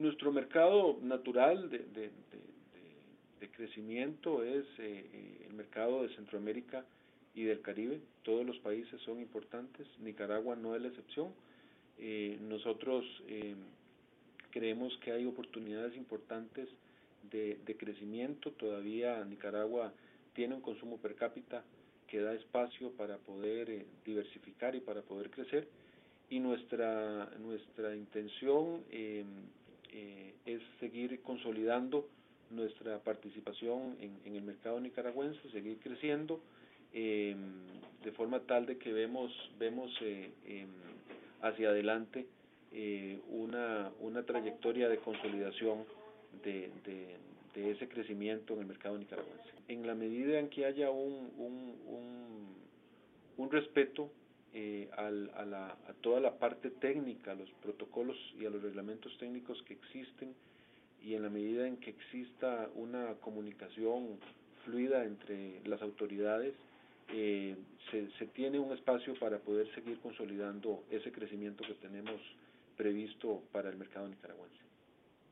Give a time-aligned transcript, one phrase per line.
[0.00, 2.10] Nuestro mercado natural de, de,
[3.38, 6.84] de, crecimiento es eh, eh, el mercado de Centroamérica
[7.34, 8.00] y del Caribe.
[8.22, 11.28] Todos los países son importantes, Nicaragua no es la excepción.
[11.98, 13.54] Eh, nosotros eh,
[14.50, 16.68] creemos que hay oportunidades importantes
[17.30, 18.52] de, de crecimiento.
[18.52, 19.92] Todavía Nicaragua
[20.32, 21.62] tiene un consumo per cápita
[22.06, 25.68] que da espacio para poder eh, diversificar y para poder crecer.
[26.28, 29.24] Y nuestra, nuestra intención eh,
[30.90, 32.08] seguir consolidando
[32.50, 36.40] nuestra participación en, en, el mercado nicaragüense, seguir creciendo,
[36.92, 37.36] eh,
[38.02, 40.66] de forma tal de que vemos, vemos eh, eh,
[41.42, 42.26] hacia adelante
[42.72, 45.84] eh, una, una trayectoria de consolidación
[46.42, 47.16] de, de,
[47.70, 49.50] ese crecimiento en el mercado nicaragüense.
[49.68, 52.54] En la medida en que haya un, un, un,
[53.36, 54.10] un respeto
[54.54, 58.62] eh, al, a, la, a toda la parte técnica, a los protocolos y a los
[58.62, 60.34] reglamentos técnicos que existen
[61.02, 64.18] y en la medida en que exista una comunicación
[64.64, 66.54] fluida entre las autoridades,
[67.12, 67.56] eh,
[67.90, 72.20] se, se tiene un espacio para poder seguir consolidando ese crecimiento que tenemos
[72.76, 74.69] previsto para el mercado nicaragüense.